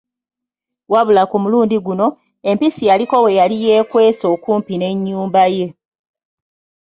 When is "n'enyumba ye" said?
4.77-5.67